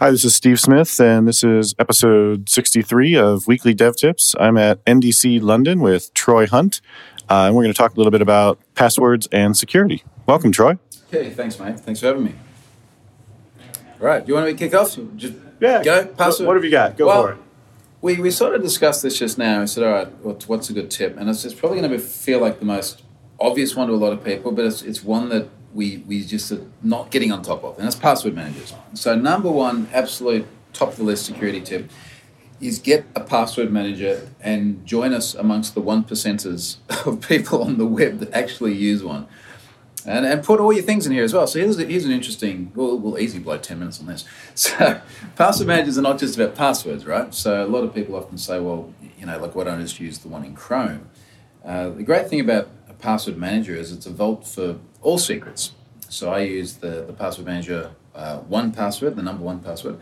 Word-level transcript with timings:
Hi, 0.00 0.10
this 0.10 0.24
is 0.24 0.34
Steve 0.34 0.58
Smith, 0.58 0.98
and 0.98 1.28
this 1.28 1.44
is 1.44 1.74
episode 1.78 2.48
63 2.48 3.16
of 3.16 3.46
Weekly 3.46 3.74
Dev 3.74 3.96
Tips. 3.96 4.34
I'm 4.40 4.56
at 4.56 4.82
NDC 4.86 5.42
London 5.42 5.80
with 5.80 6.14
Troy 6.14 6.46
Hunt, 6.46 6.80
uh, 7.28 7.44
and 7.44 7.54
we're 7.54 7.64
going 7.64 7.74
to 7.74 7.76
talk 7.76 7.92
a 7.92 7.96
little 7.98 8.10
bit 8.10 8.22
about 8.22 8.58
passwords 8.74 9.28
and 9.30 9.54
security. 9.54 10.02
Welcome, 10.24 10.52
Troy. 10.52 10.78
Hey, 11.10 11.28
thanks, 11.28 11.58
mate. 11.58 11.78
Thanks 11.80 12.00
for 12.00 12.06
having 12.06 12.24
me. 12.24 12.34
All 14.00 14.06
right, 14.06 14.24
do 14.24 14.30
you 14.30 14.34
want 14.36 14.46
me 14.46 14.52
to 14.54 14.58
kick 14.58 14.74
off? 14.74 14.96
Just 15.16 15.34
Yeah, 15.60 15.82
go. 15.84 16.06
Password. 16.06 16.46
what 16.46 16.56
have 16.56 16.64
you 16.64 16.70
got? 16.70 16.96
Go 16.96 17.06
Well, 17.06 17.22
for 17.22 17.32
it. 17.32 17.38
We, 18.00 18.18
we 18.20 18.30
sort 18.30 18.54
of 18.54 18.62
discussed 18.62 19.02
this 19.02 19.18
just 19.18 19.36
now. 19.36 19.60
I 19.60 19.66
said, 19.66 19.84
all 19.84 19.92
right, 19.92 20.10
what, 20.22 20.48
what's 20.48 20.70
a 20.70 20.72
good 20.72 20.90
tip? 20.90 21.18
And 21.18 21.28
it's, 21.28 21.44
it's 21.44 21.52
probably 21.52 21.78
going 21.78 21.90
to 21.90 21.98
feel 21.98 22.40
like 22.40 22.58
the 22.58 22.64
most 22.64 23.02
obvious 23.38 23.76
one 23.76 23.88
to 23.88 23.92
a 23.92 23.96
lot 23.96 24.14
of 24.14 24.24
people, 24.24 24.52
but 24.52 24.64
it's, 24.64 24.80
it's 24.80 25.04
one 25.04 25.28
that 25.28 25.50
we, 25.74 25.98
we 25.98 26.24
just 26.24 26.50
are 26.52 26.66
not 26.82 27.10
getting 27.10 27.32
on 27.32 27.42
top 27.42 27.64
of, 27.64 27.76
and 27.76 27.86
that's 27.86 27.96
password 27.96 28.34
managers. 28.34 28.74
So, 28.94 29.14
number 29.14 29.50
one, 29.50 29.88
absolute 29.92 30.46
top 30.72 30.90
of 30.90 30.96
the 30.96 31.04
list 31.04 31.26
security 31.26 31.60
tip 31.60 31.90
is 32.60 32.78
get 32.78 33.06
a 33.14 33.20
password 33.20 33.72
manager 33.72 34.28
and 34.40 34.84
join 34.84 35.14
us 35.14 35.34
amongst 35.34 35.74
the 35.74 35.80
one 35.80 36.04
percenters 36.04 36.76
of 37.06 37.26
people 37.26 37.62
on 37.62 37.78
the 37.78 37.86
web 37.86 38.18
that 38.18 38.32
actually 38.32 38.74
use 38.74 39.02
one. 39.02 39.26
And, 40.06 40.24
and 40.24 40.42
put 40.42 40.60
all 40.60 40.72
your 40.72 40.82
things 40.82 41.06
in 41.06 41.12
here 41.12 41.24
as 41.24 41.34
well. 41.34 41.46
So 41.46 41.58
here's, 41.58 41.76
here's 41.76 42.06
an 42.06 42.10
interesting, 42.10 42.72
we'll, 42.74 42.96
we'll 42.96 43.18
easy 43.18 43.38
blow 43.38 43.58
10 43.58 43.78
minutes 43.78 44.00
on 44.00 44.06
this. 44.06 44.24
So 44.54 45.00
password 45.36 45.68
managers 45.68 45.98
are 45.98 46.02
not 46.02 46.18
just 46.18 46.38
about 46.38 46.54
passwords, 46.54 47.04
right? 47.04 47.32
So 47.34 47.64
a 47.64 47.68
lot 47.68 47.84
of 47.84 47.94
people 47.94 48.16
often 48.16 48.38
say, 48.38 48.60
well, 48.60 48.92
you 49.18 49.26
know, 49.26 49.38
like 49.38 49.54
why 49.54 49.64
don't 49.64 49.78
I 49.78 49.82
just 49.82 50.00
use 50.00 50.18
the 50.18 50.28
one 50.28 50.44
in 50.44 50.54
Chrome? 50.54 51.08
Uh, 51.64 51.90
the 51.90 52.02
great 52.02 52.28
thing 52.28 52.40
about 52.40 52.68
password 53.00 53.36
manager 53.36 53.74
is 53.74 53.92
it's 53.92 54.06
a 54.06 54.10
vault 54.10 54.46
for 54.46 54.78
all 55.02 55.18
secrets. 55.18 55.72
So 56.08 56.30
I 56.30 56.40
use 56.40 56.74
the, 56.74 57.04
the 57.06 57.12
password 57.12 57.46
manager 57.46 57.92
uh, 58.14 58.40
1Password, 58.50 59.16
the 59.16 59.22
number 59.22 59.44
one 59.44 59.60
password, 59.60 59.98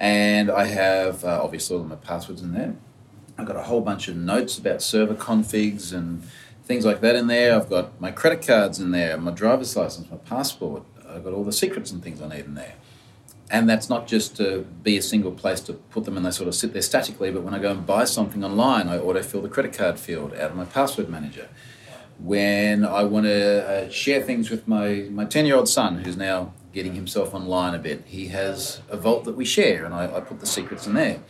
and 0.00 0.50
I 0.50 0.64
have 0.64 1.24
uh, 1.24 1.40
obviously 1.42 1.76
all 1.76 1.84
my 1.84 1.96
passwords 1.96 2.42
in 2.42 2.52
there. 2.52 2.74
I've 3.36 3.46
got 3.46 3.56
a 3.56 3.62
whole 3.62 3.80
bunch 3.80 4.08
of 4.08 4.16
notes 4.16 4.58
about 4.58 4.80
server 4.80 5.14
configs 5.14 5.92
and 5.92 6.22
things 6.64 6.84
like 6.84 7.00
that 7.00 7.16
in 7.16 7.26
there. 7.26 7.54
I've 7.54 7.68
got 7.68 8.00
my 8.00 8.10
credit 8.10 8.46
cards 8.46 8.78
in 8.78 8.90
there, 8.90 9.16
my 9.18 9.32
driver's 9.32 9.76
license, 9.76 10.10
my 10.10 10.16
passport. 10.16 10.84
I've 11.08 11.24
got 11.24 11.32
all 11.32 11.44
the 11.44 11.52
secrets 11.52 11.90
and 11.90 12.02
things 12.02 12.22
I 12.22 12.28
need 12.28 12.44
in 12.44 12.54
there. 12.54 12.74
And 13.50 13.68
that's 13.68 13.90
not 13.90 14.06
just 14.06 14.36
to 14.38 14.66
be 14.82 14.96
a 14.96 15.02
single 15.02 15.32
place 15.32 15.60
to 15.60 15.74
put 15.74 16.04
them 16.04 16.16
and 16.16 16.24
they 16.24 16.30
sort 16.30 16.48
of 16.48 16.54
sit 16.54 16.72
there 16.72 16.82
statically, 16.82 17.30
but 17.30 17.42
when 17.42 17.54
I 17.54 17.58
go 17.58 17.70
and 17.70 17.86
buy 17.86 18.04
something 18.04 18.42
online, 18.42 18.88
I 18.88 18.98
autofill 18.98 19.42
the 19.42 19.48
credit 19.48 19.76
card 19.76 19.98
field 19.98 20.32
out 20.34 20.50
of 20.50 20.56
my 20.56 20.64
password 20.64 21.08
manager. 21.08 21.48
When 22.18 22.84
I 22.84 23.02
want 23.04 23.26
to 23.26 23.66
uh, 23.66 23.90
share 23.90 24.22
things 24.22 24.50
with 24.50 24.66
my, 24.68 25.06
my 25.10 25.24
10 25.24 25.46
year 25.46 25.56
old 25.56 25.68
son, 25.68 26.04
who's 26.04 26.16
now 26.16 26.52
getting 26.72 26.94
himself 26.94 27.34
online 27.34 27.74
a 27.74 27.78
bit, 27.78 28.04
he 28.06 28.28
has 28.28 28.80
a 28.88 28.96
vault 28.96 29.24
that 29.24 29.36
we 29.36 29.44
share, 29.44 29.84
and 29.84 29.94
I, 29.94 30.16
I 30.16 30.20
put 30.20 30.40
the 30.40 30.46
secrets 30.46 30.86
in 30.86 30.94
there. 30.94 31.20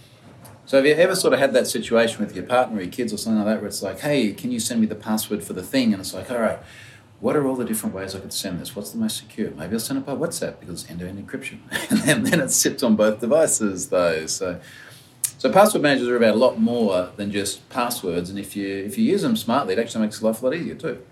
So 0.66 0.78
have 0.78 0.86
you 0.86 0.94
ever 0.94 1.14
sort 1.14 1.34
of 1.34 1.40
had 1.40 1.52
that 1.52 1.66
situation 1.66 2.24
with 2.24 2.34
your 2.34 2.44
partner 2.44 2.78
or 2.78 2.82
your 2.82 2.90
kids 2.90 3.12
or 3.12 3.18
something 3.18 3.44
like 3.44 3.54
that 3.54 3.60
where 3.60 3.68
it's 3.68 3.82
like, 3.82 4.00
hey, 4.00 4.32
can 4.32 4.50
you 4.50 4.58
send 4.58 4.80
me 4.80 4.86
the 4.86 4.94
password 4.94 5.44
for 5.44 5.52
the 5.52 5.62
thing? 5.62 5.92
And 5.92 6.00
it's 6.00 6.14
like, 6.14 6.30
all 6.30 6.38
right, 6.38 6.58
what 7.20 7.36
are 7.36 7.46
all 7.46 7.54
the 7.54 7.66
different 7.66 7.94
ways 7.94 8.14
I 8.14 8.20
could 8.20 8.32
send 8.32 8.60
this? 8.60 8.74
What's 8.74 8.90
the 8.90 8.98
most 8.98 9.18
secure? 9.18 9.50
Maybe 9.50 9.74
I'll 9.74 9.80
send 9.80 9.98
it 9.98 10.06
by 10.06 10.14
WhatsApp 10.14 10.60
because 10.60 10.82
it's 10.82 10.90
end-to-end 10.90 11.26
encryption. 11.26 11.58
and 11.90 12.00
then, 12.00 12.22
then 12.24 12.40
it 12.40 12.50
sits 12.50 12.82
on 12.82 12.96
both 12.96 13.20
devices 13.20 13.90
though. 13.90 14.26
So 14.26 14.58
so 15.44 15.52
password 15.52 15.82
managers 15.82 16.08
are 16.08 16.16
about 16.16 16.32
a 16.32 16.38
lot 16.38 16.58
more 16.58 17.10
than 17.16 17.30
just 17.30 17.68
passwords. 17.68 18.30
And 18.30 18.38
if 18.38 18.56
you 18.56 18.66
if 18.66 18.96
you 18.96 19.04
use 19.04 19.20
them 19.20 19.36
smartly, 19.36 19.74
it 19.74 19.78
actually 19.78 20.00
makes 20.00 20.22
life 20.22 20.40
a 20.40 20.46
lot 20.46 20.54
easier 20.54 20.74
too. 20.74 21.04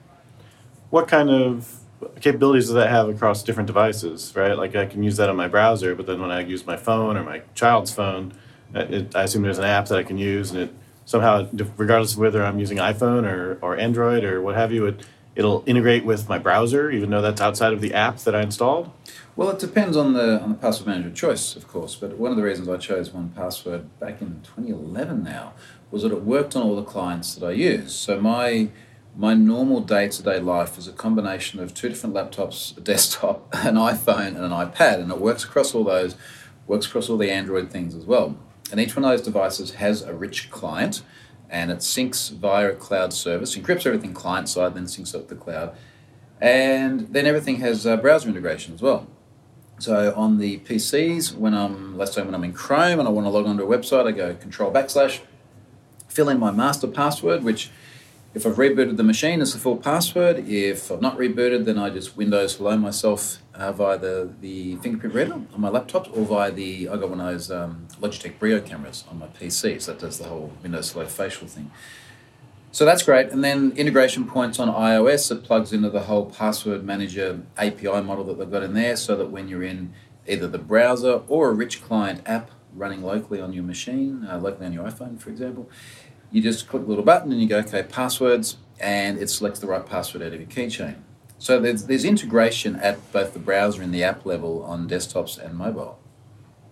What 0.88 1.06
kind 1.06 1.28
of 1.28 1.80
capabilities 2.18 2.64
does 2.64 2.74
that 2.76 2.88
have 2.88 3.10
across 3.10 3.42
different 3.42 3.66
devices, 3.66 4.32
right? 4.34 4.56
Like 4.56 4.74
I 4.74 4.86
can 4.86 5.02
use 5.02 5.18
that 5.18 5.28
on 5.28 5.36
my 5.36 5.48
browser, 5.48 5.94
but 5.94 6.06
then 6.06 6.18
when 6.18 6.30
I 6.30 6.40
use 6.40 6.66
my 6.66 6.78
phone 6.78 7.18
or 7.18 7.24
my 7.24 7.42
child's 7.54 7.92
phone, 7.92 8.32
uh, 8.74 8.86
it, 8.88 9.14
I 9.14 9.24
assume 9.24 9.42
there's 9.42 9.58
an 9.58 9.64
app 9.64 9.88
that 9.88 9.98
I 9.98 10.02
can 10.02 10.16
use, 10.16 10.50
and 10.50 10.60
it 10.60 10.74
somehow, 11.04 11.46
regardless 11.76 12.14
of 12.14 12.20
whether 12.20 12.42
I'm 12.42 12.58
using 12.58 12.78
iPhone 12.78 13.30
or, 13.30 13.58
or 13.60 13.76
Android 13.76 14.24
or 14.24 14.40
what 14.40 14.54
have 14.54 14.72
you, 14.72 14.86
it, 14.86 15.04
it'll 15.34 15.62
integrate 15.66 16.04
with 16.04 16.28
my 16.28 16.38
browser, 16.38 16.90
even 16.90 17.10
though 17.10 17.22
that's 17.22 17.40
outside 17.40 17.72
of 17.72 17.80
the 17.80 17.94
app 17.94 18.18
that 18.18 18.34
I 18.34 18.42
installed. 18.42 18.90
Well, 19.34 19.50
it 19.50 19.58
depends 19.58 19.96
on 19.96 20.12
the 20.12 20.40
on 20.40 20.50
the 20.50 20.54
password 20.56 20.88
manager 20.88 21.10
choice, 21.10 21.56
of 21.56 21.66
course. 21.66 21.94
But 21.94 22.18
one 22.18 22.30
of 22.30 22.36
the 22.36 22.42
reasons 22.42 22.68
I 22.68 22.76
chose 22.76 23.10
1Password 23.10 23.86
back 23.98 24.20
in 24.20 24.42
2011 24.42 25.22
now 25.22 25.54
was 25.90 26.02
that 26.02 26.12
it 26.12 26.22
worked 26.22 26.54
on 26.54 26.62
all 26.62 26.76
the 26.76 26.82
clients 26.82 27.34
that 27.34 27.46
I 27.46 27.52
use. 27.52 27.94
So 27.94 28.20
my 28.20 28.68
my 29.16 29.34
normal 29.34 29.80
day 29.80 30.08
to 30.08 30.22
day 30.22 30.38
life 30.38 30.78
is 30.78 30.88
a 30.88 30.92
combination 30.92 31.60
of 31.60 31.74
two 31.74 31.88
different 31.88 32.14
laptops, 32.14 32.76
a 32.76 32.80
desktop, 32.80 33.48
an 33.52 33.76
iPhone, 33.76 34.28
and 34.28 34.38
an 34.38 34.50
iPad, 34.50 35.00
and 35.00 35.10
it 35.10 35.18
works 35.18 35.44
across 35.44 35.74
all 35.74 35.84
those, 35.84 36.16
works 36.66 36.86
across 36.86 37.08
all 37.08 37.16
the 37.16 37.30
Android 37.30 37.70
things 37.70 37.94
as 37.94 38.04
well. 38.04 38.36
And 38.70 38.80
each 38.80 38.96
one 38.96 39.04
of 39.04 39.10
those 39.10 39.22
devices 39.22 39.74
has 39.74 40.02
a 40.02 40.14
rich 40.14 40.50
client, 40.50 41.02
and 41.52 41.70
it 41.70 41.78
syncs 41.78 42.32
via 42.32 42.70
a 42.70 42.74
cloud 42.74 43.12
service, 43.12 43.54
encrypts 43.56 43.86
everything 43.86 44.14
client 44.14 44.48
side, 44.48 44.74
then 44.74 44.86
syncs 44.86 45.14
up 45.14 45.28
the 45.28 45.36
cloud, 45.36 45.76
and 46.40 47.12
then 47.12 47.26
everything 47.26 47.56
has 47.56 47.86
uh, 47.86 47.96
browser 47.98 48.28
integration 48.28 48.74
as 48.74 48.80
well. 48.80 49.06
So 49.78 50.14
on 50.16 50.38
the 50.38 50.58
PCs, 50.60 51.36
when 51.36 51.54
I'm 51.54 51.98
let's 51.98 52.14
say 52.14 52.22
when 52.22 52.34
I'm 52.34 52.44
in 52.44 52.52
Chrome 52.52 52.98
and 52.98 53.06
I 53.06 53.10
want 53.10 53.26
to 53.26 53.30
log 53.30 53.46
onto 53.46 53.62
a 53.62 53.66
website, 53.66 54.06
I 54.06 54.12
go 54.12 54.34
Control 54.34 54.72
backslash, 54.72 55.20
fill 56.08 56.30
in 56.30 56.38
my 56.40 56.50
master 56.50 56.86
password, 56.86 57.44
which 57.44 57.70
if 58.34 58.46
I've 58.46 58.54
rebooted 58.54 58.96
the 58.96 59.02
machine 59.02 59.42
is 59.42 59.52
the 59.52 59.58
full 59.58 59.76
password. 59.76 60.48
If 60.48 60.90
I've 60.90 61.02
not 61.02 61.18
rebooted, 61.18 61.66
then 61.66 61.78
I 61.78 61.90
just 61.90 62.16
Windows 62.16 62.56
Hello 62.56 62.76
myself 62.78 63.38
uh, 63.54 63.72
via 63.72 63.98
the, 63.98 64.32
the 64.40 64.76
fingerprint 64.76 65.14
reader 65.14 65.34
on 65.34 65.60
my 65.60 65.68
laptop 65.68 66.08
or 66.16 66.24
via 66.24 66.50
the 66.50 66.88
I 66.88 66.96
got 66.96 67.10
one 67.10 67.20
of 67.20 67.26
those 67.26 67.50
um, 67.50 67.88
Logitech 68.00 68.38
Brio 68.38 68.60
cameras 68.60 69.04
on 69.10 69.18
my 69.18 69.26
PC, 69.26 69.82
so 69.82 69.92
that 69.92 70.00
does 70.00 70.18
the 70.18 70.24
whole 70.24 70.52
Windows 70.62 70.92
Hello 70.92 71.06
facial 71.06 71.46
thing. 71.46 71.70
So 72.70 72.86
that's 72.86 73.02
great. 73.02 73.28
And 73.30 73.44
then 73.44 73.72
integration 73.72 74.26
points 74.26 74.58
on 74.58 74.68
iOS, 74.68 75.30
it 75.30 75.44
plugs 75.44 75.74
into 75.74 75.90
the 75.90 76.00
whole 76.00 76.24
password 76.24 76.84
manager 76.84 77.42
API 77.58 78.00
model 78.00 78.24
that 78.24 78.38
they've 78.38 78.50
got 78.50 78.62
in 78.62 78.72
there 78.72 78.96
so 78.96 79.14
that 79.14 79.26
when 79.26 79.48
you're 79.48 79.62
in 79.62 79.92
either 80.26 80.48
the 80.48 80.58
browser 80.58 81.20
or 81.28 81.50
a 81.50 81.52
rich 81.52 81.82
client 81.82 82.22
app 82.24 82.50
running 82.74 83.02
locally 83.02 83.42
on 83.42 83.52
your 83.52 83.64
machine, 83.64 84.26
uh, 84.26 84.38
locally 84.38 84.64
on 84.64 84.72
your 84.72 84.84
iPhone, 84.84 85.20
for 85.20 85.28
example, 85.28 85.68
you 86.32 86.42
just 86.42 86.68
click 86.68 86.82
a 86.82 86.86
little 86.86 87.04
button 87.04 87.30
and 87.30 87.40
you 87.40 87.48
go, 87.48 87.58
okay, 87.58 87.82
passwords, 87.82 88.56
and 88.80 89.18
it 89.18 89.30
selects 89.30 89.60
the 89.60 89.66
right 89.66 89.86
password 89.86 90.22
out 90.22 90.32
of 90.32 90.40
your 90.40 90.48
keychain. 90.48 90.96
So 91.38 91.60
there's, 91.60 91.86
there's 91.86 92.04
integration 92.04 92.76
at 92.76 93.12
both 93.12 93.32
the 93.32 93.38
browser 93.38 93.82
and 93.82 93.92
the 93.92 94.02
app 94.02 94.24
level 94.24 94.62
on 94.64 94.88
desktops 94.88 95.38
and 95.38 95.56
mobile. 95.56 95.98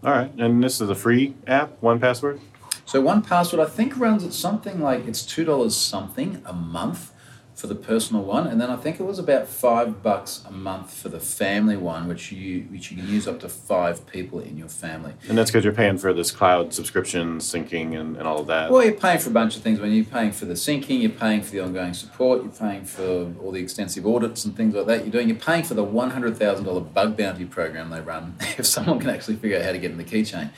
All 0.03 0.13
right, 0.13 0.33
and 0.39 0.65
this 0.65 0.81
is 0.81 0.89
a 0.89 0.95
free 0.95 1.35
app, 1.47 1.81
1Password. 1.83 2.41
So 2.87 3.03
1Password 3.03 3.61
I 3.61 3.69
think 3.69 3.97
runs 3.99 4.25
at 4.25 4.33
something 4.33 4.81
like 4.81 5.07
it's 5.07 5.25
two 5.25 5.45
dollars 5.45 5.77
something 5.77 6.43
a 6.47 6.53
month 6.53 7.13
for 7.61 7.67
the 7.67 7.75
personal 7.75 8.23
one, 8.23 8.47
and 8.47 8.59
then 8.59 8.71
I 8.71 8.77
think 8.77 8.99
it 8.99 9.03
was 9.03 9.19
about 9.19 9.47
five 9.47 10.03
bucks 10.03 10.43
a 10.49 10.51
month 10.51 10.95
for 10.95 11.11
the 11.11 11.21
family 11.21 11.77
one, 11.77 12.09
which 12.09 12.33
you 12.33 12.63
which 12.71 12.91
you 12.91 12.97
can 12.97 13.07
use 13.07 13.29
up 13.29 13.39
to 13.41 13.51
five 13.51 14.07
people 14.07 14.41
in 14.41 14.57
your 14.57 14.69
family. 14.69 15.13
And 15.29 15.37
that's 15.37 15.51
because 15.51 15.63
you're 15.63 15.75
paying 15.75 15.99
for 15.99 16.15
this 16.15 16.31
cloud 16.31 16.73
subscription, 16.73 17.39
syncing, 17.39 18.01
and, 18.01 18.17
and 18.17 18.27
all 18.27 18.41
of 18.41 18.47
that. 18.47 18.71
Well, 18.71 18.83
you're 18.83 18.95
paying 18.95 19.19
for 19.19 19.29
a 19.29 19.33
bunch 19.33 19.59
of 19.59 19.63
things. 19.63 19.79
When 19.79 19.93
you're 19.93 20.07
paying 20.07 20.33
for 20.33 20.47
the 20.47 20.55
syncing, 20.55 21.03
you're 21.03 21.11
paying 21.11 21.43
for 21.43 21.51
the 21.51 21.61
ongoing 21.61 21.93
support, 21.93 22.43
you're 22.43 22.53
paying 22.53 22.87
for 22.87 23.31
all 23.43 23.53
the 23.53 23.61
extensive 23.61 24.07
audits 24.07 24.47
and 24.47 24.57
things 24.57 24.75
like 24.75 24.87
that. 24.87 25.03
You're 25.03 25.13
doing. 25.13 25.29
You're 25.29 25.37
paying 25.37 25.65
for 25.65 25.75
the 25.75 25.85
one 25.85 26.11
hundred 26.11 26.39
thousand 26.39 26.65
dollar 26.65 26.81
bug 26.81 27.19
bounty 27.19 27.45
program 27.45 27.91
they 27.91 28.01
run. 28.01 28.37
If 28.59 28.67
someone 28.67 28.99
can 29.01 29.11
actually 29.11 29.37
figure 29.37 29.59
out 29.59 29.65
how 29.65 29.73
to 29.73 29.79
get 29.79 29.91
in 29.91 29.99
the 29.99 30.05
keychain. 30.05 30.51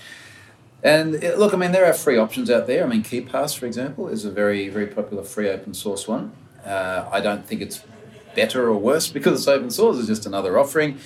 And 0.84 1.14
it, 1.16 1.38
look, 1.38 1.54
I 1.54 1.56
mean, 1.56 1.72
there 1.72 1.86
are 1.86 1.92
free 1.92 2.16
options 2.16 2.50
out 2.50 2.66
there. 2.66 2.84
I 2.84 2.88
mean, 2.88 3.04
KeePass, 3.04 3.56
for 3.56 3.66
example, 3.66 4.08
is 4.08 4.24
a 4.24 4.30
very, 4.30 4.68
very 4.68 4.88
popular 4.88 5.22
free 5.22 5.48
open 5.48 5.74
source 5.74 6.08
one. 6.08 6.32
Uh, 6.64 7.08
I 7.10 7.20
don't 7.20 7.46
think 7.46 7.60
it's 7.60 7.82
better 8.34 8.68
or 8.68 8.76
worse 8.78 9.08
because 9.08 9.40
it's 9.40 9.48
open 9.48 9.70
source. 9.70 9.98
It's 9.98 10.06
just 10.08 10.26
another 10.26 10.58
offering. 10.58 10.98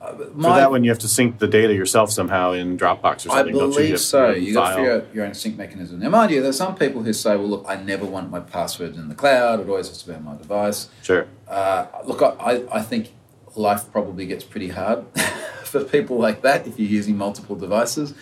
Uh, 0.00 0.14
For 0.16 0.32
that 0.34 0.70
one, 0.70 0.82
you 0.82 0.90
have 0.90 0.98
to 1.00 1.08
sync 1.08 1.38
the 1.38 1.46
data 1.46 1.72
yourself 1.74 2.10
somehow 2.10 2.52
in 2.52 2.76
Dropbox 2.76 3.26
or 3.26 3.28
something. 3.30 3.54
don't 3.54 3.54
you? 3.54 3.60
You 3.68 3.72
believe 3.72 4.00
so. 4.00 4.30
you 4.30 4.52
got 4.52 4.70
to 4.70 4.76
figure 4.76 4.92
out 4.94 5.14
your 5.14 5.24
own 5.26 5.34
sync 5.34 5.56
mechanism. 5.56 6.00
Now, 6.00 6.08
mind 6.10 6.32
you, 6.32 6.42
there's 6.42 6.56
some 6.56 6.74
people 6.74 7.02
who 7.04 7.12
say, 7.12 7.36
"Well, 7.36 7.48
look, 7.48 7.64
I 7.68 7.76
never 7.76 8.04
want 8.04 8.28
my 8.30 8.40
passwords 8.40 8.98
in 8.98 9.08
the 9.08 9.14
cloud. 9.14 9.60
It 9.60 9.68
always 9.68 9.88
has 9.88 10.02
to 10.02 10.08
be 10.08 10.14
on 10.14 10.24
my 10.24 10.36
device." 10.36 10.88
Sure. 11.02 11.26
Uh, 11.46 11.86
look, 12.04 12.20
I, 12.20 12.28
I 12.40 12.78
I 12.78 12.82
think 12.82 13.12
life 13.54 13.92
probably 13.92 14.26
gets 14.26 14.42
pretty 14.44 14.68
hard 14.70 15.04
for 15.64 15.84
people 15.84 16.18
like 16.18 16.42
that 16.42 16.66
if 16.66 16.78
you're 16.80 16.88
using 16.88 17.16
multiple 17.16 17.54
devices, 17.54 18.12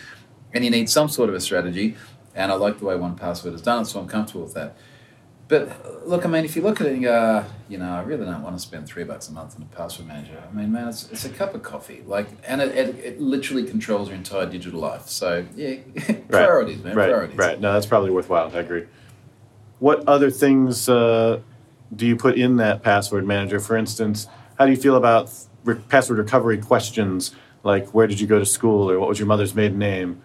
and 0.52 0.62
you 0.64 0.70
need 0.70 0.90
some 0.90 1.08
sort 1.08 1.30
of 1.30 1.34
a 1.34 1.40
strategy. 1.40 1.96
And 2.34 2.52
I 2.52 2.54
like 2.54 2.78
the 2.78 2.84
way 2.84 2.94
1Password 2.94 3.52
has 3.52 3.60
done 3.62 3.82
it, 3.82 3.86
so 3.86 3.98
I'm 4.00 4.06
comfortable 4.06 4.44
with 4.44 4.54
that. 4.54 4.76
But 5.50 6.08
look, 6.08 6.24
I 6.24 6.28
mean, 6.28 6.44
if 6.44 6.56
you 6.56 6.62
look 6.62 6.80
at 6.80 6.86
it 6.86 6.94
and 6.94 7.02
go, 7.02 7.12
"Ah, 7.12 7.52
you 7.68 7.76
know, 7.76 7.92
I 7.92 8.02
really 8.02 8.24
don't 8.24 8.42
want 8.42 8.56
to 8.56 8.62
spend 8.62 8.86
three 8.86 9.04
bucks 9.04 9.28
a 9.28 9.32
month 9.32 9.56
on 9.56 9.62
a 9.62 9.76
password 9.76 10.08
manager. 10.08 10.42
I 10.48 10.56
mean, 10.56 10.72
man, 10.72 10.88
it's, 10.88 11.10
it's 11.10 11.24
a 11.24 11.28
cup 11.28 11.54
of 11.54 11.62
coffee. 11.62 12.02
Like, 12.06 12.28
and 12.46 12.62
it, 12.62 12.74
it, 12.74 12.94
it 13.04 13.20
literally 13.20 13.64
controls 13.64 14.08
your 14.08 14.16
entire 14.16 14.46
digital 14.46 14.80
life. 14.80 15.08
So, 15.08 15.44
yeah, 15.56 15.74
priorities, 16.30 16.82
man, 16.82 16.96
right, 16.96 17.08
priorities. 17.08 17.36
Right. 17.36 17.60
No, 17.60 17.72
that's 17.72 17.86
probably 17.86 18.10
worthwhile. 18.10 18.50
I 18.54 18.60
agree. 18.60 18.86
What 19.80 20.06
other 20.08 20.30
things 20.30 20.88
uh, 20.88 21.40
do 21.94 22.06
you 22.06 22.16
put 22.16 22.38
in 22.38 22.56
that 22.56 22.82
password 22.82 23.26
manager? 23.26 23.58
For 23.58 23.76
instance, 23.76 24.28
how 24.56 24.66
do 24.66 24.70
you 24.70 24.78
feel 24.78 24.94
about 24.94 25.32
re- 25.64 25.80
password 25.88 26.18
recovery 26.18 26.58
questions 26.58 27.34
like 27.62 27.88
where 27.88 28.06
did 28.06 28.20
you 28.20 28.26
go 28.26 28.38
to 28.38 28.46
school 28.46 28.90
or 28.90 28.98
what 28.98 29.08
was 29.08 29.18
your 29.18 29.26
mother's 29.26 29.54
maiden 29.54 29.78
name. 29.78 30.22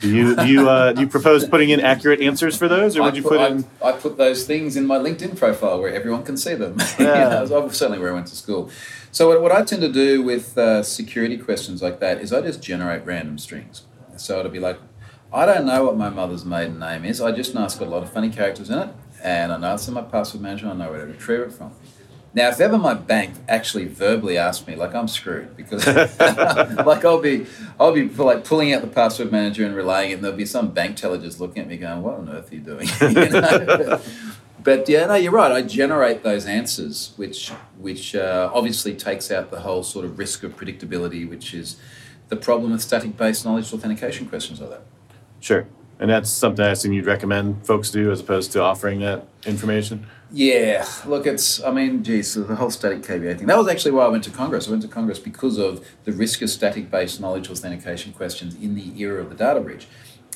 Do 0.00 0.14
you 0.14 0.36
do 0.36 0.46
you 0.46 0.68
uh, 0.68 0.92
do 0.92 1.02
you 1.02 1.06
propose 1.06 1.46
putting 1.46 1.70
in 1.70 1.80
accurate 1.80 2.20
answers 2.20 2.56
for 2.56 2.68
those, 2.68 2.96
or 2.96 3.02
would 3.02 3.14
I 3.14 3.16
you 3.16 3.22
put, 3.22 3.30
put 3.30 3.40
I, 3.40 3.46
in? 3.48 3.64
I 3.82 3.92
put 3.92 4.16
those 4.16 4.46
things 4.46 4.76
in 4.76 4.86
my 4.86 4.98
LinkedIn 4.98 5.38
profile 5.38 5.80
where 5.80 5.94
everyone 5.94 6.24
can 6.24 6.36
see 6.36 6.54
them. 6.54 6.78
Yeah. 6.98 7.44
That's 7.44 7.78
certainly 7.78 7.98
where 7.98 8.10
I 8.10 8.14
went 8.14 8.28
to 8.28 8.36
school. 8.36 8.70
So 9.10 9.28
what, 9.28 9.40
what 9.42 9.52
I 9.52 9.62
tend 9.62 9.82
to 9.82 9.92
do 9.92 10.22
with 10.22 10.56
uh, 10.58 10.82
security 10.82 11.36
questions 11.36 11.82
like 11.82 12.00
that 12.00 12.20
is 12.20 12.32
I 12.32 12.40
just 12.40 12.62
generate 12.62 13.04
random 13.04 13.38
strings. 13.38 13.82
So 14.16 14.40
it'll 14.40 14.50
be 14.50 14.58
like, 14.58 14.78
I 15.32 15.46
don't 15.46 15.66
know 15.66 15.84
what 15.84 15.96
my 15.96 16.08
mother's 16.08 16.44
maiden 16.44 16.78
name 16.78 17.04
is. 17.04 17.20
I 17.20 17.32
just 17.32 17.54
know 17.54 17.64
it's 17.64 17.76
got 17.76 17.88
a 17.88 17.90
lot 17.90 18.02
of 18.02 18.12
funny 18.12 18.30
characters 18.30 18.70
in 18.70 18.78
it, 18.78 18.88
and 19.22 19.52
I 19.52 19.58
know 19.58 19.74
it's 19.74 19.86
in 19.88 19.94
my 19.94 20.02
password 20.02 20.42
manager. 20.42 20.68
I 20.68 20.74
know 20.74 20.90
where 20.90 21.00
to 21.00 21.06
retrieve 21.06 21.40
it 21.40 21.52
from. 21.52 21.72
Now, 22.34 22.48
if 22.48 22.60
ever 22.60 22.76
my 22.76 22.94
bank 22.94 23.34
actually 23.48 23.86
verbally 23.86 24.36
asks 24.36 24.66
me, 24.66 24.74
like 24.74 24.92
I'm 24.92 25.06
screwed 25.06 25.56
because, 25.56 25.86
like 25.86 27.04
I'll 27.04 27.20
be, 27.20 27.46
I'll 27.78 27.92
be 27.92 28.08
like 28.08 28.44
pulling 28.44 28.72
out 28.72 28.82
the 28.82 28.88
password 28.88 29.30
manager 29.30 29.64
and 29.64 29.74
relaying 29.74 30.10
it, 30.10 30.14
and 30.14 30.24
there'll 30.24 30.36
be 30.36 30.44
some 30.44 30.72
bank 30.72 30.96
teller 30.96 31.18
just 31.18 31.38
looking 31.38 31.62
at 31.62 31.68
me, 31.68 31.76
going, 31.76 32.02
"What 32.02 32.18
on 32.18 32.28
earth 32.28 32.50
are 32.50 32.54
you 32.56 32.60
doing?" 32.60 32.88
You 33.00 33.28
know? 33.30 34.00
but 34.64 34.88
yeah, 34.88 35.06
no, 35.06 35.14
you're 35.14 35.30
right. 35.30 35.52
I 35.52 35.62
generate 35.62 36.24
those 36.24 36.44
answers, 36.46 37.12
which 37.16 37.50
which 37.78 38.16
uh, 38.16 38.50
obviously 38.52 38.94
takes 38.94 39.30
out 39.30 39.52
the 39.52 39.60
whole 39.60 39.84
sort 39.84 40.04
of 40.04 40.18
risk 40.18 40.42
of 40.42 40.56
predictability, 40.56 41.28
which 41.28 41.54
is 41.54 41.76
the 42.30 42.36
problem 42.36 42.72
with 42.72 42.82
static-based 42.82 43.44
knowledge 43.44 43.72
authentication 43.72 44.26
questions 44.26 44.60
like 44.60 44.70
that. 44.70 44.82
Sure, 45.38 45.68
and 45.98 46.10
that's 46.10 46.30
something 46.30 46.64
I 46.64 46.70
assume 46.70 46.92
you'd 46.92 47.06
recommend 47.06 47.66
folks 47.66 47.90
do 47.90 48.10
as 48.10 48.20
opposed 48.20 48.52
to 48.52 48.62
offering 48.62 49.00
that 49.00 49.26
information. 49.46 50.06
Yeah, 50.32 50.84
look, 51.06 51.26
it's, 51.26 51.62
I 51.62 51.70
mean, 51.70 52.02
geez, 52.02 52.34
the 52.34 52.56
whole 52.56 52.70
static 52.70 53.02
KBA 53.02 53.38
thing. 53.38 53.46
That 53.46 53.56
was 53.56 53.68
actually 53.68 53.92
why 53.92 54.04
I 54.04 54.08
went 54.08 54.24
to 54.24 54.30
Congress. 54.30 54.66
I 54.66 54.72
went 54.72 54.82
to 54.82 54.88
Congress 54.88 55.20
because 55.20 55.58
of 55.58 55.86
the 56.04 56.12
risk 56.12 56.42
of 56.42 56.50
static 56.50 56.90
based 56.90 57.20
knowledge 57.20 57.48
authentication 57.48 58.12
questions 58.12 58.56
in 58.56 58.74
the 58.74 58.98
era 59.00 59.20
of 59.20 59.28
the 59.28 59.36
data 59.36 59.60
breach. 59.60 59.86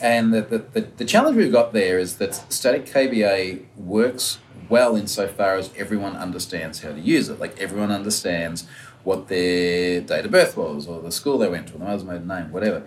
And 0.01 0.33
the, 0.33 0.43
the, 0.43 0.59
the, 0.59 0.81
the 0.99 1.05
challenge 1.05 1.37
we've 1.37 1.51
got 1.51 1.73
there 1.73 1.99
is 1.99 2.19
that 2.19 2.35
static 2.53 2.87
KBA 2.87 3.65
works 3.77 4.39
well 4.69 4.95
insofar 4.95 5.57
as 5.57 5.71
everyone 5.77 6.15
understands 6.15 6.83
how 6.83 6.93
to 6.93 7.01
use 7.01 7.29
it. 7.29 7.41
Like 7.41 7.59
everyone 7.59 7.91
understands 7.91 8.69
what 9.03 9.29
their 9.29 10.01
date 10.01 10.25
of 10.25 10.31
birth 10.31 10.57
was, 10.57 10.87
or 10.87 11.01
the 11.01 11.11
school 11.11 11.39
they 11.39 11.49
went 11.49 11.69
to, 11.69 11.75
or 11.75 11.79
the 11.79 11.85
mother's 11.85 12.05
maiden 12.05 12.27
name, 12.27 12.53
whatever. 12.53 12.87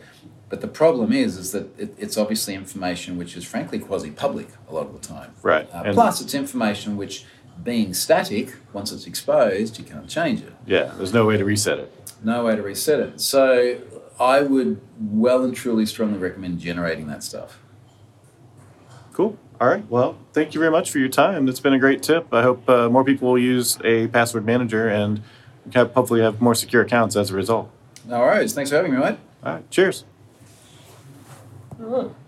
But 0.52 0.60
the 0.60 0.68
problem 0.68 1.14
is, 1.14 1.38
is 1.38 1.52
that 1.54 1.80
it, 1.80 1.96
it's 1.98 2.18
obviously 2.18 2.54
information 2.56 3.18
which 3.18 3.38
is 3.38 3.46
frankly 3.46 3.80
quasi-public 3.80 4.50
a 4.70 4.74
lot 4.74 4.86
of 4.86 4.92
the 4.94 5.00
time. 5.00 5.34
Right, 5.42 5.68
Uh, 5.74 5.94
plus, 5.94 6.20
it's 6.20 6.36
information 6.36 6.98
which, 6.98 7.26
being 7.64 7.94
static, 7.94 8.56
once 8.74 8.92
it's 8.92 9.08
exposed, 9.08 9.80
you 9.80 9.86
can't 9.86 10.10
change 10.10 10.42
it. 10.42 10.54
Yeah, 10.68 10.92
there's 10.98 11.14
no 11.14 11.26
way 11.26 11.38
to 11.38 11.46
reset 11.46 11.80
it. 11.80 12.14
No 12.22 12.44
way 12.44 12.58
to 12.58 12.62
reset 12.62 13.00
it. 13.00 13.22
So, 13.22 13.78
I 14.20 14.42
would 14.42 14.82
well 15.00 15.42
and 15.46 15.56
truly 15.56 15.86
strongly 15.86 16.20
recommend 16.20 16.60
generating 16.60 17.08
that 17.08 17.24
stuff. 17.24 17.58
Cool. 19.14 19.40
All 19.62 19.70
right. 19.70 19.90
Well, 19.90 20.18
thank 20.34 20.54
you 20.54 20.60
very 20.60 20.72
much 20.72 20.92
for 20.92 21.00
your 21.00 21.08
time. 21.10 21.46
That's 21.46 21.62
been 21.62 21.74
a 21.74 21.80
great 21.80 22.04
tip. 22.04 22.28
I 22.34 22.42
hope 22.42 22.68
uh, 22.70 22.90
more 22.90 23.06
people 23.06 23.30
will 23.30 23.40
use 23.40 23.78
a 23.86 24.08
password 24.08 24.46
manager 24.46 24.90
and 24.90 25.22
hopefully 25.74 26.20
have 26.22 26.42
more 26.42 26.56
secure 26.56 26.82
accounts 26.82 27.16
as 27.16 27.32
a 27.32 27.36
result. 27.36 27.72
No 28.06 28.20
worries. 28.20 28.54
Thanks 28.54 28.70
for 28.70 28.76
having 28.76 28.92
me, 28.92 28.98
mate. 28.98 29.18
All 29.44 29.54
right. 29.54 29.72
Cheers. 29.72 30.04
All 31.82 32.04
right. 32.04 32.21